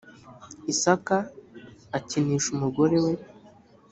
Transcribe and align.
isaka 0.71 1.17
akinisha 1.97 2.47
umugore 2.55 2.97
we 3.05 3.13